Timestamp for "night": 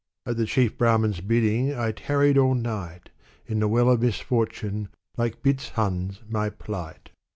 2.55-3.11